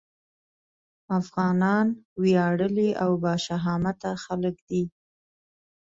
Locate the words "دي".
4.69-4.83